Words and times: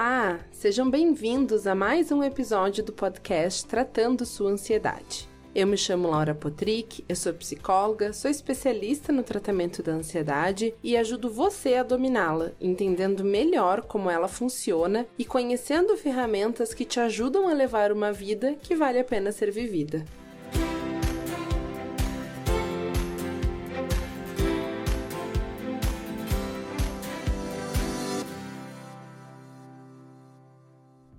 Olá, 0.00 0.38
sejam 0.52 0.88
bem-vindos 0.88 1.66
a 1.66 1.74
mais 1.74 2.12
um 2.12 2.22
episódio 2.22 2.84
do 2.84 2.92
podcast 2.92 3.66
Tratando 3.66 4.24
Sua 4.24 4.52
Ansiedade. 4.52 5.28
Eu 5.52 5.66
me 5.66 5.76
chamo 5.76 6.06
Laura 6.06 6.36
Potrick, 6.36 7.04
eu 7.08 7.16
sou 7.16 7.34
psicóloga, 7.34 8.12
sou 8.12 8.30
especialista 8.30 9.12
no 9.12 9.24
tratamento 9.24 9.82
da 9.82 9.90
ansiedade 9.90 10.72
e 10.84 10.96
ajudo 10.96 11.28
você 11.28 11.74
a 11.74 11.82
dominá-la, 11.82 12.52
entendendo 12.60 13.24
melhor 13.24 13.82
como 13.82 14.08
ela 14.08 14.28
funciona 14.28 15.04
e 15.18 15.24
conhecendo 15.24 15.96
ferramentas 15.96 16.72
que 16.72 16.84
te 16.84 17.00
ajudam 17.00 17.48
a 17.48 17.52
levar 17.52 17.90
uma 17.90 18.12
vida 18.12 18.54
que 18.54 18.76
vale 18.76 19.00
a 19.00 19.04
pena 19.04 19.32
ser 19.32 19.50
vivida. 19.50 20.04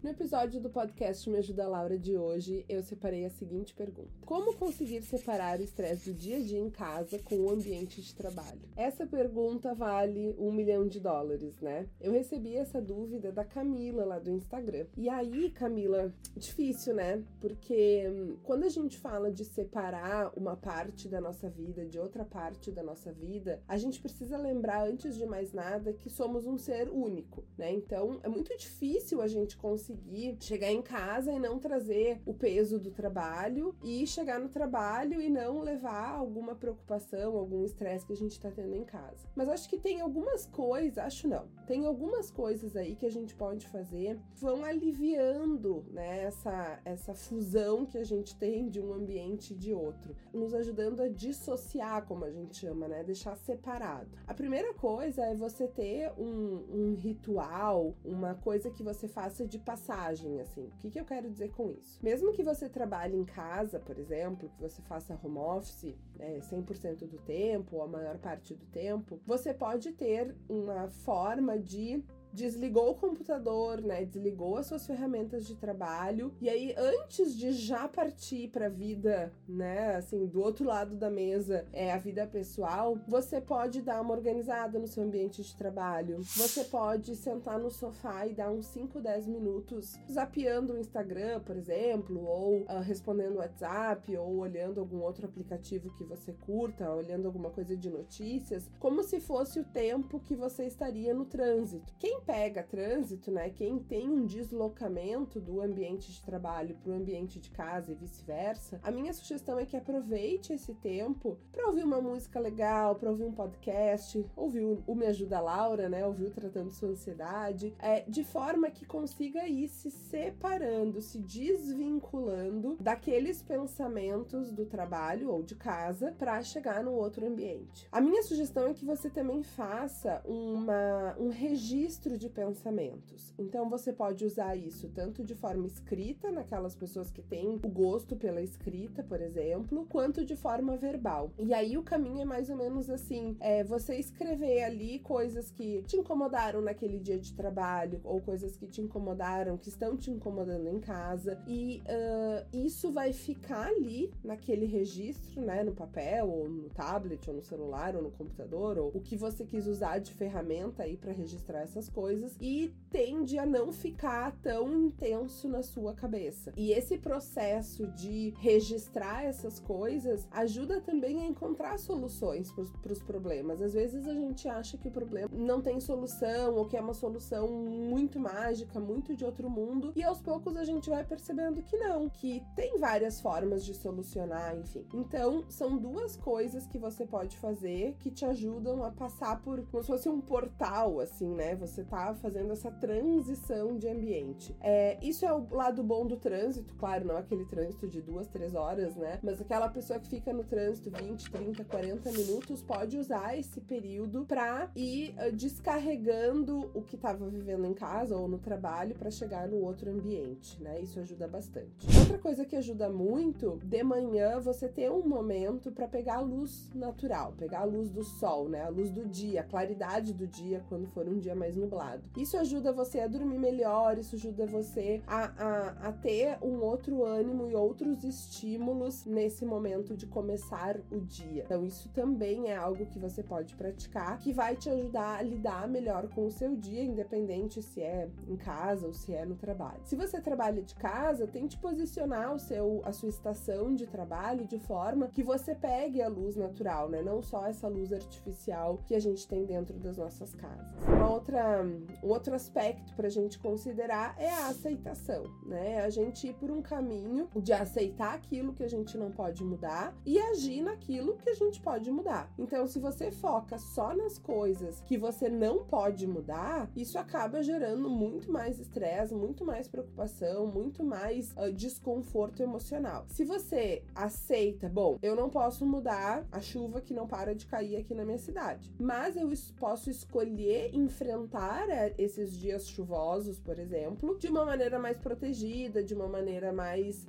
No 0.01 0.11
episódio 0.11 0.61
do 0.61 0.69
podcast 0.69 1.29
Me 1.29 1.39
Ajuda 1.39 1.67
Laura 1.67 1.99
de 1.99 2.17
hoje, 2.17 2.63
eu 2.69 2.81
separei 2.81 3.25
a 3.25 3.29
seguinte 3.29 3.73
pergunta: 3.73 4.09
Como 4.25 4.55
conseguir 4.55 5.01
separar 5.01 5.59
o 5.59 5.61
estresse 5.61 6.09
do 6.09 6.17
dia 6.17 6.37
a 6.37 6.39
dia 6.39 6.57
em 6.57 6.69
casa 6.69 7.19
com 7.19 7.35
o 7.35 7.49
ambiente 7.49 8.01
de 8.01 8.15
trabalho? 8.15 8.61
Essa 8.77 9.05
pergunta 9.05 9.73
vale 9.75 10.33
um 10.39 10.53
milhão 10.53 10.87
de 10.87 11.01
dólares, 11.01 11.59
né? 11.59 11.85
Eu 11.99 12.13
recebi 12.13 12.55
essa 12.55 12.81
dúvida 12.81 13.29
da 13.29 13.43
Camila 13.43 14.05
lá 14.05 14.19
do 14.19 14.29
Instagram. 14.29 14.85
E 14.95 15.09
aí, 15.09 15.49
Camila, 15.49 16.13
difícil, 16.33 16.93
né? 16.95 17.21
Porque 17.41 18.07
hum, 18.09 18.37
quando 18.45 18.63
a 18.63 18.69
gente 18.69 18.97
fala 18.97 19.29
de 19.29 19.43
separar 19.43 20.31
uma 20.33 20.55
parte 20.55 21.09
da 21.09 21.19
nossa 21.19 21.49
vida 21.49 21.85
de 21.85 21.99
outra 21.99 22.23
parte 22.23 22.71
da 22.71 22.81
nossa 22.81 23.11
vida, 23.11 23.61
a 23.67 23.75
gente 23.75 23.99
precisa 23.99 24.37
lembrar, 24.37 24.87
antes 24.87 25.17
de 25.17 25.25
mais 25.25 25.51
nada, 25.51 25.91
que 25.91 26.09
somos 26.09 26.45
um 26.45 26.57
ser 26.57 26.87
único, 26.87 27.43
né? 27.57 27.73
Então, 27.73 28.21
é 28.23 28.29
muito 28.29 28.57
difícil 28.57 29.21
a 29.21 29.27
gente 29.27 29.57
conseguir 29.57 29.88
conseguir 29.89 30.37
chegar 30.39 30.71
em 30.71 30.81
casa 30.81 31.31
e 31.31 31.39
não 31.39 31.57
trazer 31.57 32.21
o 32.25 32.33
peso 32.33 32.79
do 32.79 32.91
trabalho 32.91 33.75
e 33.83 34.05
chegar 34.05 34.39
no 34.39 34.47
trabalho 34.47 35.19
e 35.19 35.29
não 35.29 35.61
levar 35.61 36.11
alguma 36.11 36.55
preocupação, 36.55 37.35
algum 37.35 37.63
estresse 37.63 38.05
que 38.05 38.13
a 38.13 38.15
gente 38.15 38.39
tá 38.39 38.51
tendo 38.51 38.75
em 38.75 38.83
casa. 38.83 39.27
Mas 39.35 39.49
acho 39.49 39.67
que 39.67 39.79
tem 39.79 40.01
algumas 40.01 40.45
coisas, 40.45 40.97
acho 40.99 41.27
não, 41.27 41.47
tem 41.65 41.85
algumas 41.85 42.29
coisas 42.29 42.75
aí 42.75 42.95
que 42.95 43.05
a 43.05 43.11
gente 43.11 43.33
pode 43.33 43.67
fazer 43.67 44.19
vão 44.35 44.63
aliviando, 44.63 45.83
né, 45.91 46.23
essa, 46.23 46.79
essa 46.85 47.13
fusão 47.15 47.85
que 47.85 47.97
a 47.97 48.03
gente 48.03 48.35
tem 48.35 48.69
de 48.69 48.79
um 48.79 48.93
ambiente 48.93 49.53
e 49.53 49.57
de 49.57 49.73
outro, 49.73 50.15
nos 50.33 50.53
ajudando 50.53 51.01
a 51.01 51.07
dissociar, 51.07 52.05
como 52.05 52.25
a 52.25 52.31
gente 52.31 52.57
chama, 52.57 52.87
né, 52.87 53.03
deixar 53.03 53.35
separado. 53.35 54.09
A 54.27 54.33
primeira 54.33 54.73
coisa 54.73 55.23
é 55.23 55.35
você 55.35 55.67
ter 55.67 56.11
um, 56.17 56.65
um 56.69 56.95
ritual, 56.95 57.95
uma 58.05 58.35
coisa 58.35 58.69
que 58.69 58.83
você 58.83 59.07
faça 59.07 59.45
de 59.47 59.57
passagem, 59.79 60.39
assim. 60.41 60.65
O 60.65 60.77
que, 60.77 60.91
que 60.91 60.99
eu 60.99 61.05
quero 61.05 61.29
dizer 61.29 61.49
com 61.51 61.71
isso? 61.71 61.99
Mesmo 62.03 62.33
que 62.33 62.43
você 62.43 62.67
trabalhe 62.67 63.15
em 63.15 63.23
casa, 63.23 63.79
por 63.79 63.97
exemplo, 63.97 64.49
que 64.49 64.61
você 64.61 64.81
faça 64.81 65.17
home 65.23 65.37
office 65.37 65.95
né, 66.15 66.39
100% 66.39 67.07
do 67.07 67.17
tempo, 67.19 67.77
ou 67.77 67.83
a 67.83 67.87
maior 67.87 68.17
parte 68.17 68.53
do 68.53 68.65
tempo, 68.67 69.19
você 69.25 69.53
pode 69.53 69.91
ter 69.93 70.35
uma 70.47 70.89
forma 70.89 71.57
de 71.57 72.03
desligou 72.33 72.91
o 72.91 72.95
computador, 72.95 73.81
né? 73.81 74.05
Desligou 74.05 74.57
as 74.57 74.67
suas 74.67 74.85
ferramentas 74.85 75.45
de 75.45 75.55
trabalho 75.55 76.33
e 76.41 76.49
aí 76.49 76.73
antes 76.77 77.35
de 77.35 77.51
já 77.51 77.87
partir 77.87 78.49
para 78.49 78.67
a 78.67 78.69
vida, 78.69 79.33
né, 79.47 79.95
assim, 79.95 80.25
do 80.25 80.41
outro 80.41 80.65
lado 80.65 80.95
da 80.95 81.09
mesa, 81.09 81.65
é 81.73 81.91
a 81.91 81.97
vida 81.97 82.25
pessoal, 82.27 82.97
você 83.07 83.41
pode 83.41 83.81
dar 83.81 84.01
uma 84.01 84.13
organizada 84.13 84.79
no 84.79 84.87
seu 84.87 85.03
ambiente 85.03 85.43
de 85.43 85.55
trabalho. 85.55 86.19
Você 86.19 86.63
pode 86.63 87.15
sentar 87.15 87.59
no 87.59 87.69
sofá 87.69 88.25
e 88.25 88.33
dar 88.33 88.51
uns 88.51 88.67
5, 88.67 88.99
10 88.99 89.27
minutos 89.27 89.99
zapeando 90.11 90.73
o 90.73 90.77
Instagram, 90.77 91.39
por 91.41 91.55
exemplo, 91.55 92.25
ou 92.25 92.61
uh, 92.61 92.79
respondendo 92.83 93.37
WhatsApp 93.37 94.15
ou 94.17 94.37
olhando 94.37 94.79
algum 94.79 95.01
outro 95.01 95.25
aplicativo 95.25 95.93
que 95.97 96.03
você 96.03 96.33
curta, 96.33 96.91
olhando 96.91 97.25
alguma 97.25 97.49
coisa 97.49 97.75
de 97.75 97.89
notícias, 97.89 98.69
como 98.79 99.03
se 99.03 99.19
fosse 99.19 99.59
o 99.59 99.65
tempo 99.65 100.19
que 100.19 100.35
você 100.35 100.65
estaria 100.65 101.13
no 101.13 101.25
trânsito. 101.25 101.93
Quem 101.99 102.18
pega 102.19 102.63
trânsito, 102.63 103.31
né, 103.31 103.49
quem 103.49 103.79
tem 103.79 104.09
um 104.09 104.25
deslocamento 104.25 105.39
do 105.39 105.61
ambiente 105.61 106.11
de 106.11 106.21
trabalho 106.23 106.75
para 106.75 106.91
o 106.91 106.95
ambiente 106.95 107.39
de 107.39 107.49
casa 107.49 107.91
e 107.91 107.95
vice-versa, 107.95 108.79
a 108.83 108.91
minha 108.91 109.13
sugestão 109.13 109.59
é 109.59 109.65
que 109.65 109.77
aproveite 109.77 110.53
esse 110.53 110.73
tempo 110.75 111.37
para 111.51 111.67
ouvir 111.67 111.83
uma 111.83 112.01
música 112.01 112.39
legal, 112.39 112.95
para 112.95 113.09
ouvir 113.09 113.25
um 113.25 113.33
podcast, 113.33 114.25
ouvir 114.35 114.61
o 114.85 114.95
Me 114.95 115.07
Ajuda 115.07 115.39
Laura, 115.39 115.89
né, 115.89 116.05
ouvir 116.05 116.25
o 116.25 116.31
Tratando 116.31 116.71
Sua 116.71 116.89
Ansiedade, 116.89 117.73
é, 117.79 118.01
de 118.07 118.23
forma 118.23 118.69
que 118.69 118.85
consiga 118.85 119.47
ir 119.47 119.67
se 119.67 119.91
separando, 119.91 121.01
se 121.01 121.19
desvinculando 121.19 122.77
daqueles 122.79 123.41
pensamentos 123.41 124.51
do 124.51 124.65
trabalho 124.65 125.31
ou 125.31 125.43
de 125.43 125.55
casa 125.55 126.13
para 126.17 126.41
chegar 126.41 126.83
no 126.83 126.91
outro 126.91 127.25
ambiente. 127.25 127.87
A 127.91 128.01
minha 128.01 128.23
sugestão 128.23 128.67
é 128.67 128.73
que 128.73 128.85
você 128.85 129.09
também 129.09 129.43
faça 129.43 130.21
uma, 130.25 131.15
um 131.19 131.29
registro 131.29 132.08
registro 132.09 132.17
de 132.17 132.29
pensamentos. 132.29 133.33
Então 133.37 133.69
você 133.69 133.93
pode 133.93 134.25
usar 134.25 134.55
isso 134.55 134.89
tanto 134.89 135.23
de 135.23 135.35
forma 135.35 135.67
escrita, 135.67 136.31
naquelas 136.31 136.75
pessoas 136.75 137.11
que 137.11 137.21
têm 137.21 137.59
o 137.63 137.69
gosto 137.69 138.15
pela 138.15 138.41
escrita, 138.41 139.03
por 139.03 139.21
exemplo, 139.21 139.85
quanto 139.89 140.25
de 140.25 140.35
forma 140.35 140.75
verbal. 140.75 141.31
E 141.37 141.53
aí 141.53 141.77
o 141.77 141.83
caminho 141.83 142.21
é 142.21 142.25
mais 142.25 142.49
ou 142.49 142.55
menos 142.55 142.89
assim: 142.89 143.35
é 143.39 143.63
você 143.63 143.95
escrever 143.95 144.63
ali 144.63 144.99
coisas 144.99 145.51
que 145.51 145.83
te 145.83 145.97
incomodaram 145.97 146.61
naquele 146.61 146.99
dia 146.99 147.19
de 147.19 147.33
trabalho, 147.33 147.99
ou 148.03 148.21
coisas 148.21 148.57
que 148.57 148.67
te 148.67 148.81
incomodaram, 148.81 149.57
que 149.57 149.69
estão 149.69 149.95
te 149.95 150.09
incomodando 150.09 150.67
em 150.67 150.79
casa, 150.79 151.41
e 151.47 151.81
uh, 151.85 152.57
isso 152.57 152.91
vai 152.91 153.13
ficar 153.13 153.67
ali 153.67 154.11
naquele 154.23 154.65
registro, 154.65 155.41
né, 155.41 155.63
no 155.63 155.73
papel, 155.73 156.29
ou 156.29 156.49
no 156.49 156.69
tablet, 156.69 157.29
ou 157.29 157.35
no 157.35 157.41
celular, 157.41 157.95
ou 157.95 158.01
no 158.01 158.11
computador, 158.11 158.77
ou 158.77 158.91
o 158.93 159.01
que 159.01 159.15
você 159.15 159.45
quis 159.45 159.67
usar 159.67 159.99
de 159.99 160.13
ferramenta 160.13 160.83
aí 160.83 160.97
para 160.97 161.11
registrar 161.11 161.61
essas 161.61 161.89
coisas 161.89 161.98
coisas 161.99 162.37
e 162.39 162.73
tende 162.89 163.37
a 163.37 163.45
não 163.45 163.73
ficar 163.73 164.31
tão 164.41 164.73
intenso 164.73 165.49
na 165.49 165.61
sua 165.61 165.93
cabeça. 165.93 166.53
E 166.55 166.71
esse 166.71 166.97
processo 166.97 167.85
de 167.87 168.33
registrar 168.39 169.25
essas 169.25 169.59
coisas 169.59 170.25
ajuda 170.31 170.79
também 170.79 171.21
a 171.21 171.25
encontrar 171.25 171.77
soluções 171.77 172.51
para 172.51 172.93
os 172.93 173.03
problemas. 173.03 173.61
Às 173.61 173.73
vezes 173.73 174.07
a 174.07 174.13
gente 174.13 174.47
acha 174.47 174.77
que 174.77 174.87
o 174.87 174.91
problema 174.91 175.29
não 175.31 175.61
tem 175.61 175.79
solução 175.81 176.55
ou 176.55 176.65
que 176.65 176.77
é 176.77 176.81
uma 176.81 176.93
solução 176.93 177.47
muito 177.49 178.17
mágica, 178.17 178.79
muito 178.79 179.13
de 179.13 179.25
outro 179.25 179.49
mundo, 179.49 179.91
e 179.95 180.01
aos 180.01 180.21
poucos 180.21 180.55
a 180.55 180.63
gente 180.63 180.89
vai 180.89 181.03
percebendo 181.03 181.61
que 181.61 181.77
não, 181.77 182.07
que 182.09 182.41
tem 182.55 182.77
várias 182.79 183.19
formas 183.19 183.65
de 183.65 183.73
solucionar, 183.73 184.57
enfim. 184.57 184.85
Então, 184.93 185.43
são 185.49 185.77
duas 185.77 186.15
coisas 186.15 186.65
que 186.65 186.77
você 186.77 187.05
pode 187.05 187.37
fazer 187.37 187.95
que 187.99 188.09
te 188.09 188.25
ajudam 188.25 188.83
a 188.83 188.91
passar 188.91 189.41
por 189.41 189.65
como 189.67 189.83
se 189.83 189.87
fosse 189.87 190.09
um 190.09 190.21
portal, 190.21 190.99
assim, 190.99 191.27
né? 191.27 191.55
Você 191.55 191.83
tá 191.89 192.13
fazendo 192.13 192.51
essa 192.53 192.69
transição 192.69 193.77
de 193.77 193.87
ambiente. 193.87 194.55
É, 194.61 194.97
isso 195.01 195.25
é 195.25 195.33
o 195.33 195.47
lado 195.51 195.83
bom 195.83 196.05
do 196.05 196.15
trânsito, 196.15 196.73
claro, 196.75 197.05
não 197.05 197.17
aquele 197.17 197.45
trânsito 197.45 197.87
de 197.87 198.01
duas, 198.01 198.27
três 198.27 198.53
horas, 198.53 198.95
né? 198.95 199.19
Mas 199.23 199.41
aquela 199.41 199.67
pessoa 199.67 199.99
que 199.99 200.07
fica 200.07 200.31
no 200.31 200.43
trânsito 200.43 200.91
20, 200.91 201.31
30, 201.31 201.65
40 201.65 202.11
minutos 202.11 202.61
pode 202.61 202.97
usar 202.97 203.37
esse 203.37 203.59
período 203.61 204.25
para 204.25 204.69
ir 204.75 205.15
uh, 205.17 205.35
descarregando 205.35 206.69
o 206.73 206.81
que 206.81 206.95
estava 206.95 207.27
vivendo 207.27 207.65
em 207.65 207.73
casa 207.73 208.15
ou 208.15 208.27
no 208.27 208.37
trabalho 208.37 208.95
para 208.95 209.09
chegar 209.09 209.47
no 209.47 209.57
outro 209.57 209.89
ambiente, 209.89 210.61
né? 210.61 210.79
Isso 210.79 210.99
ajuda 210.99 211.27
bastante. 211.27 211.87
Outra 211.99 212.19
coisa 212.19 212.45
que 212.45 212.55
ajuda 212.55 212.89
muito, 212.89 213.59
de 213.63 213.83
manhã 213.83 214.39
você 214.39 214.67
ter 214.67 214.91
um 214.91 215.07
momento 215.07 215.71
para 215.71 215.87
pegar 215.87 216.17
a 216.17 216.21
luz 216.21 216.69
natural, 216.75 217.33
pegar 217.37 217.61
a 217.61 217.65
luz 217.65 217.89
do 217.89 218.03
sol, 218.03 218.47
né? 218.47 218.61
A 218.61 218.69
luz 218.69 218.91
do 218.91 219.05
dia, 219.07 219.41
a 219.41 219.43
claridade 219.43 220.13
do 220.13 220.27
dia 220.27 220.63
quando 220.69 220.85
for 220.87 221.07
um 221.07 221.17
dia 221.17 221.33
mais 221.33 221.55
nublado 221.55 221.78
lado. 221.79 222.03
Isso 222.17 222.37
ajuda 222.37 222.71
você 222.73 222.99
a 222.99 223.07
dormir 223.07 223.39
melhor, 223.39 223.97
isso 223.97 224.15
ajuda 224.15 224.45
você 224.45 225.01
a, 225.07 225.31
a, 225.37 225.89
a 225.89 225.91
ter 225.91 226.37
um 226.41 226.61
outro 226.61 227.05
ânimo 227.05 227.49
e 227.49 227.55
outros 227.55 228.03
estímulos 228.03 229.05
nesse 229.05 229.45
momento 229.45 229.95
de 229.95 230.05
começar 230.05 230.77
o 230.91 230.99
dia. 230.99 231.43
Então, 231.45 231.65
isso 231.65 231.89
também 231.89 232.49
é 232.49 232.55
algo 232.55 232.85
que 232.85 232.99
você 232.99 233.23
pode 233.23 233.55
praticar, 233.55 234.19
que 234.19 234.33
vai 234.33 234.55
te 234.55 234.69
ajudar 234.69 235.19
a 235.19 235.21
lidar 235.21 235.67
melhor 235.67 236.07
com 236.09 236.25
o 236.25 236.31
seu 236.31 236.55
dia, 236.55 236.83
independente 236.83 237.61
se 237.61 237.81
é 237.81 238.09
em 238.27 238.35
casa 238.35 238.87
ou 238.87 238.93
se 238.93 239.13
é 239.13 239.25
no 239.25 239.35
trabalho. 239.35 239.79
Se 239.83 239.95
você 239.95 240.19
trabalha 240.19 240.61
de 240.61 240.75
casa, 240.75 241.27
tente 241.27 241.57
posicionar 241.57 242.33
o 242.33 242.39
seu, 242.39 242.81
a 242.83 242.91
sua 242.91 243.09
estação 243.09 243.73
de 243.73 243.87
trabalho 243.87 244.45
de 244.45 244.59
forma 244.59 245.07
que 245.07 245.23
você 245.23 245.55
pegue 245.55 246.01
a 246.01 246.09
luz 246.09 246.35
natural, 246.35 246.89
né? 246.89 247.01
Não 247.01 247.21
só 247.21 247.45
essa 247.47 247.67
luz 247.67 247.93
artificial 247.93 248.79
que 248.85 248.95
a 248.95 248.99
gente 248.99 249.27
tem 249.27 249.45
dentro 249.45 249.77
das 249.79 249.97
nossas 249.97 250.35
casas. 250.35 250.83
Uma 250.87 251.09
outra 251.11 251.63
um 251.69 251.85
outro 252.01 252.33
aspecto 252.33 252.93
para 252.95 253.07
a 253.07 253.11
gente 253.11 253.37
considerar 253.39 254.15
é 254.17 254.29
a 254.29 254.47
aceitação, 254.47 255.23
né? 255.45 255.81
A 255.81 255.89
gente 255.89 256.27
ir 256.27 256.33
por 256.33 256.49
um 256.51 256.61
caminho 256.61 257.29
de 257.35 257.53
aceitar 257.53 258.15
aquilo 258.15 258.53
que 258.53 258.63
a 258.63 258.67
gente 258.67 258.97
não 258.97 259.11
pode 259.11 259.43
mudar 259.43 259.95
e 260.05 260.19
agir 260.19 260.61
naquilo 260.61 261.17
que 261.17 261.29
a 261.29 261.33
gente 261.33 261.61
pode 261.61 261.89
mudar. 261.91 262.31
Então, 262.37 262.67
se 262.67 262.79
você 262.79 263.11
foca 263.11 263.57
só 263.57 263.95
nas 263.95 264.17
coisas 264.17 264.81
que 264.85 264.97
você 264.97 265.29
não 265.29 265.65
pode 265.65 266.05
mudar, 266.07 266.69
isso 266.75 266.97
acaba 266.97 267.43
gerando 267.43 267.89
muito 267.89 268.31
mais 268.31 268.59
estresse, 268.59 269.13
muito 269.13 269.45
mais 269.45 269.67
preocupação, 269.67 270.47
muito 270.47 270.83
mais 270.83 271.31
uh, 271.31 271.51
desconforto 271.51 272.41
emocional. 272.41 273.05
Se 273.09 273.23
você 273.23 273.83
aceita, 273.93 274.69
bom, 274.69 274.97
eu 275.01 275.15
não 275.15 275.29
posso 275.29 275.65
mudar 275.65 276.25
a 276.31 276.41
chuva 276.41 276.81
que 276.81 276.93
não 276.93 277.07
para 277.07 277.35
de 277.35 277.45
cair 277.45 277.75
aqui 277.77 277.93
na 277.93 278.05
minha 278.05 278.17
cidade, 278.17 278.71
mas 278.79 279.15
eu 279.15 279.29
posso 279.59 279.89
escolher 279.89 280.73
enfrentar 280.73 281.58
eh, 281.67 281.93
esses 281.97 282.37
dias 282.37 282.67
chuvosos, 282.67 283.39
por 283.39 283.57
exemplo, 283.57 284.17
de 284.17 284.27
uma 284.27 284.45
maneira 284.45 284.77
mais 284.77 284.97
protegida, 284.97 285.83
de 285.83 285.93
uma 285.93 286.07
maneira 286.07 286.51
mais 286.53 287.07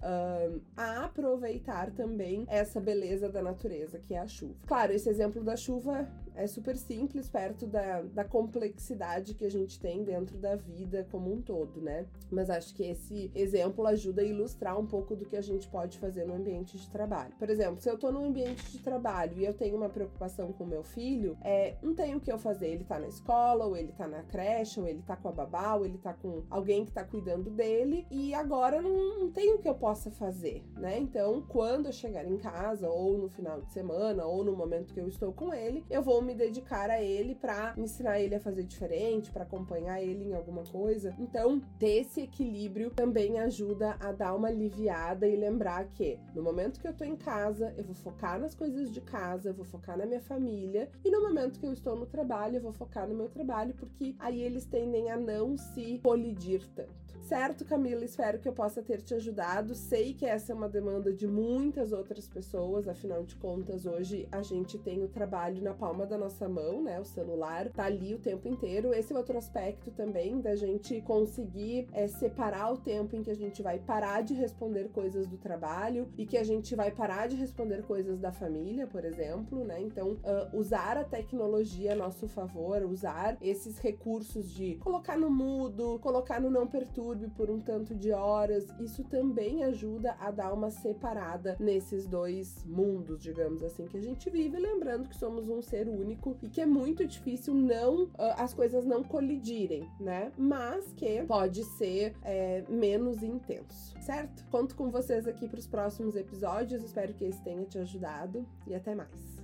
a 0.77 1.05
aproveitar 1.05 1.91
também 1.91 2.45
essa 2.49 2.81
beleza 2.81 3.29
da 3.29 3.43
natureza 3.43 3.99
que 3.99 4.15
é 4.15 4.19
a 4.19 4.27
chuva. 4.27 4.55
Claro, 4.67 4.93
esse 4.93 5.09
exemplo 5.09 5.43
da 5.43 5.57
chuva 5.57 6.09
é 6.41 6.47
super 6.47 6.77
simples 6.77 7.29
perto 7.29 7.67
da, 7.67 8.03
da 8.03 8.25
complexidade 8.25 9.35
que 9.35 9.45
a 9.45 9.51
gente 9.51 9.79
tem 9.79 10.03
dentro 10.03 10.39
da 10.39 10.57
vida 10.57 11.07
como 11.11 11.33
um 11.33 11.43
todo, 11.43 11.81
né? 11.81 12.07
Mas 12.31 12.49
acho 12.49 12.75
que 12.75 12.83
esse 12.83 13.31
exemplo 13.35 13.87
ajuda 13.87 14.23
a 14.23 14.25
ilustrar 14.25 14.79
um 14.79 14.87
pouco 14.87 15.15
do 15.15 15.27
que 15.27 15.37
a 15.37 15.43
gente 15.43 15.69
pode 15.69 15.99
fazer 15.99 16.25
no 16.25 16.35
ambiente 16.35 16.79
de 16.79 16.89
trabalho. 16.89 17.35
Por 17.39 17.51
exemplo, 17.51 17.81
se 17.81 17.91
eu 17.91 17.99
tô 17.99 18.11
no 18.11 18.25
ambiente 18.25 18.73
de 18.73 18.79
trabalho 18.79 19.39
e 19.39 19.45
eu 19.45 19.53
tenho 19.53 19.77
uma 19.77 19.89
preocupação 19.89 20.53
com 20.53 20.65
meu 20.65 20.83
filho, 20.83 21.37
é, 21.43 21.77
não 21.83 21.95
tem 21.95 22.15
o 22.15 22.21
que 22.21 22.33
eu 22.33 22.39
fazer. 22.39 22.69
Ele 22.69 22.85
tá 22.85 22.99
na 22.99 23.09
escola, 23.09 23.67
ou 23.67 23.77
ele 23.77 23.93
tá 23.93 24.09
na 24.09 24.23
creche, 24.23 24.81
ou 24.81 24.89
ele 24.89 25.03
tá 25.03 25.17
com 25.17 25.29
a 25.29 25.33
babá, 25.33 25.75
ou 25.75 25.85
ele 25.85 25.99
tá 25.99 26.15
com 26.15 26.43
alguém 26.49 26.85
que 26.85 26.93
tá 26.93 27.05
cuidando 27.05 27.51
dele, 27.51 28.07
e 28.11 28.33
agora 28.35 28.81
não, 28.81 29.21
não 29.21 29.31
tem 29.31 29.53
o 29.55 29.59
que 29.59 29.69
eu 29.69 29.75
possa 29.75 30.11
fazer, 30.11 30.65
né? 30.77 30.99
Então, 30.99 31.43
quando 31.49 31.87
eu 31.87 31.93
chegar 31.93 32.25
em 32.25 32.39
casa, 32.39 32.89
ou 32.89 33.19
no 33.19 33.29
final 33.29 33.61
de 33.61 33.71
semana, 33.73 34.25
ou 34.25 34.43
no 34.43 34.57
momento 34.57 34.95
que 34.95 35.01
eu 35.01 35.09
estou 35.09 35.33
com 35.33 35.53
ele, 35.53 35.85
eu 35.91 36.03
vou 36.03 36.23
me 36.23 36.30
me 36.31 36.35
dedicar 36.35 36.89
a 36.91 37.03
ele 37.03 37.35
para 37.35 37.75
ensinar 37.77 38.21
ele 38.21 38.37
a 38.37 38.41
fazer 38.41 38.63
diferente, 38.63 39.33
para 39.33 39.43
acompanhar 39.43 40.01
ele 40.01 40.29
em 40.29 40.35
alguma 40.35 40.63
coisa. 40.65 41.15
Então, 41.19 41.61
ter 41.79 42.03
esse 42.03 42.21
equilíbrio 42.21 42.91
também 42.91 43.41
ajuda 43.41 43.97
a 43.99 44.13
dar 44.13 44.35
uma 44.35 44.49
aliviada 44.49 45.27
e 45.27 45.35
lembrar 45.35 45.85
que 45.89 46.19
no 46.35 46.43
momento 46.43 46.79
que 46.79 46.87
eu 46.87 46.95
tô 46.95 47.05
em 47.05 47.17
casa, 47.17 47.75
eu 47.77 47.85
vou 47.85 47.95
focar 47.95 48.39
nas 48.39 48.55
coisas 48.55 48.91
de 48.93 49.01
casa, 49.01 49.49
eu 49.49 49.55
vou 49.55 49.65
focar 49.65 49.99
na 49.99 50.07
minha 50.07 50.21
família, 50.21 50.89
e 51.05 51.11
no 51.11 51.21
momento 51.21 51.59
que 51.59 51.67
eu 51.67 51.73
estou 51.73 51.97
no 51.97 52.07
trabalho, 52.07 52.57
eu 52.57 52.63
vou 52.63 52.73
focar 52.73 53.09
no 53.09 53.15
meu 53.15 53.29
trabalho, 53.29 53.75
porque 53.75 54.15
aí 54.19 54.41
eles 54.41 54.65
tendem 54.65 55.11
a 55.11 55.17
não 55.17 55.57
se 55.57 55.99
colidir 55.99 56.65
tanto. 56.77 57.11
Certo, 57.31 57.65
Camila? 57.65 58.05
Espero 58.05 58.41
que 58.41 58.49
eu 58.49 58.53
possa 58.53 58.83
ter 58.83 59.03
te 59.03 59.15
ajudado. 59.15 59.73
Sei 59.73 60.13
que 60.15 60.27
essa 60.27 60.51
é 60.51 60.55
uma 60.55 60.69
demanda 60.69 61.13
de 61.13 61.29
muitas 61.29 61.93
outras 61.93 62.27
pessoas, 62.27 62.89
afinal 62.89 63.23
de 63.23 63.37
contas, 63.37 63.87
hoje 63.87 64.27
a 64.33 64.43
gente 64.43 64.77
tem 64.79 65.05
o 65.05 65.09
trabalho 65.09 65.63
na 65.63 65.73
palma 65.73 66.05
da 66.11 66.19
nossa 66.19 66.49
mão, 66.49 66.83
né? 66.83 67.01
O 67.01 67.05
celular 67.05 67.71
tá 67.71 67.85
ali 67.85 68.15
o 68.15 68.19
tempo 68.19 68.49
inteiro. 68.49 68.93
Esse 68.93 69.13
é 69.13 69.17
outro 69.17 69.39
aspecto 69.39 69.91
também 69.93 70.41
da 70.41 70.55
gente 70.57 71.01
conseguir 71.03 71.87
é, 71.93 72.07
separar 72.09 72.73
o 72.73 72.77
tempo 72.77 73.17
em 73.17 73.23
que 73.23 73.31
a 73.31 73.35
gente 73.35 73.63
vai 73.63 73.79
parar 73.79 74.23
de 74.23 74.35
responder 74.35 74.91
coisas 74.91 75.27
do 75.27 75.39
trabalho 75.39 76.09
e 76.19 76.27
que 76.27 76.37
a 76.37 76.45
gente 76.45 76.75
vai 76.75 76.91
parar 76.91 77.29
de 77.29 77.37
responder 77.37 77.83
coisas 77.85 78.19
da 78.19 78.33
família, 78.33 78.87
por 78.87 79.05
exemplo, 79.05 79.65
né? 79.65 79.81
Então, 79.81 80.13
uh, 80.13 80.59
usar 80.59 80.99
a 80.99 81.05
tecnologia 81.05 81.93
a 81.93 81.97
nosso 81.97 82.27
favor, 82.27 82.83
usar 82.85 83.39
esses 83.41 83.79
recursos 83.79 84.51
de 84.51 84.75
colocar 84.77 85.17
no 85.17 85.31
mudo, 85.31 85.99
colocar 86.01 86.41
no 86.41 86.51
não 86.51 86.67
perturbe 86.67 87.29
por 87.29 87.49
um 87.51 87.61
tanto 87.61 87.95
de 87.95 88.11
horas, 88.11 88.67
isso 88.81 89.05
também 89.05 89.63
ajuda 89.65 90.17
a 90.19 90.31
dar 90.31 90.53
uma 90.53 90.71
separada 90.71 91.57
nesses 91.61 92.07
dois 92.07 92.65
mundos, 92.65 93.23
digamos 93.23 93.63
assim, 93.63 93.87
que 93.87 93.97
a 93.97 94.03
gente 94.03 94.29
vive, 94.29 94.59
lembrando 94.59 95.09
que 95.09 95.17
somos 95.17 95.49
um 95.49 95.63
ser 95.63 95.87
único 96.01 96.37
e 96.43 96.49
que 96.49 96.61
é 96.61 96.67
muito 96.67 97.07
difícil 97.07 97.55
não 97.55 98.05
uh, 98.05 98.11
as 98.37 98.55
coisas 98.55 98.85
não 98.85 99.03
colidirem, 99.03 99.89
né? 99.99 100.33
Mas 100.37 100.93
que 100.93 101.23
pode 101.25 101.65
ser 101.65 102.15
é, 102.23 102.65
menos 102.69 103.23
intenso, 103.23 103.95
certo? 104.01 104.45
Conto 104.51 104.75
com 104.75 104.91
vocês 104.91 105.27
aqui 105.27 105.49
para 105.49 105.59
os 105.59 105.67
próximos 105.67 106.17
episódios, 106.17 106.83
espero 106.83 107.13
que 107.15 107.25
esse 107.25 107.43
tenha 107.43 107.65
te 107.65 107.79
ajudado 107.79 108.47
e 108.67 108.75
até 108.75 108.95
mais. 108.95 109.39